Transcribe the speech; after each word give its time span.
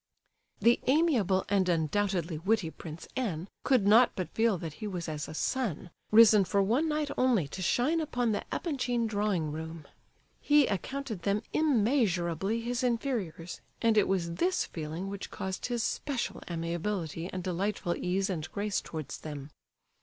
The 0.59 0.79
amiable 0.87 1.45
and 1.47 1.69
undoubtedly 1.69 2.39
witty 2.39 2.71
Prince 2.71 3.07
N. 3.15 3.47
could 3.63 3.85
not 3.85 4.13
but 4.15 4.33
feel 4.33 4.57
that 4.57 4.73
he 4.81 4.87
was 4.87 5.07
as 5.07 5.27
a 5.27 5.35
sun, 5.35 5.91
risen 6.09 6.43
for 6.43 6.63
one 6.63 6.89
night 6.89 7.11
only 7.19 7.47
to 7.49 7.61
shine 7.61 8.01
upon 8.01 8.31
the 8.31 8.43
Epanchin 8.51 9.05
drawing 9.05 9.51
room. 9.51 9.85
He 10.39 10.65
accounted 10.65 11.21
them 11.21 11.43
immeasurably 11.53 12.61
his 12.61 12.83
inferiors, 12.83 13.61
and 13.79 13.95
it 13.95 14.07
was 14.07 14.33
this 14.37 14.65
feeling 14.65 15.07
which 15.07 15.29
caused 15.29 15.67
his 15.67 15.83
special 15.83 16.41
amiability 16.49 17.29
and 17.31 17.43
delightful 17.43 17.95
ease 17.95 18.27
and 18.27 18.51
grace 18.51 18.81
towards 18.81 19.19
them. 19.19 19.51